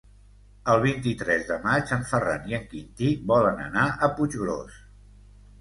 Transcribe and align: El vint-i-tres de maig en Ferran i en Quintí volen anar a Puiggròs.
El 0.71 0.79
vint-i-tres 0.85 1.43
de 1.49 1.57
maig 1.67 1.93
en 1.97 2.07
Ferran 2.13 2.49
i 2.53 2.57
en 2.61 2.65
Quintí 2.73 3.13
volen 3.33 3.63
anar 3.67 3.87
a 3.89 4.11
Puiggròs. 4.17 4.83